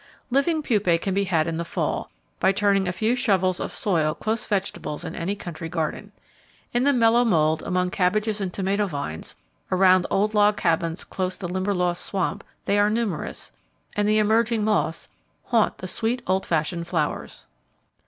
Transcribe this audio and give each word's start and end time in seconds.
Living 0.31 0.63
pupae 0.63 0.97
can 0.97 1.13
be 1.13 1.25
had 1.25 1.45
in 1.45 1.57
the 1.57 1.63
fall, 1.63 2.09
by 2.39 2.51
turning 2.51 2.87
a 2.87 2.91
few 2.91 3.15
shovels 3.15 3.59
of 3.59 3.71
soil 3.71 4.15
close 4.15 4.47
vegetables 4.47 5.03
in 5.05 5.15
any 5.15 5.35
country 5.35 5.69
garden. 5.69 6.11
In 6.73 6.85
the 6.85 6.91
mellow 6.91 7.23
mould, 7.23 7.61
among 7.61 7.91
cabbages 7.91 8.41
and 8.41 8.51
tomato 8.51 8.87
vines, 8.87 9.35
around 9.71 10.07
old 10.09 10.33
log 10.33 10.57
cabins 10.57 11.03
close 11.03 11.37
the 11.37 11.47
Limberlost 11.47 12.03
swamp, 12.03 12.43
they 12.65 12.79
are 12.79 12.89
numerous, 12.89 13.51
and 13.95 14.09
the 14.09 14.17
emerging 14.17 14.63
moths 14.63 15.07
haunt 15.43 15.77
the 15.77 15.87
sweet 15.87 16.23
old 16.25 16.47
fashioned 16.47 16.87
flowers. 16.87 17.45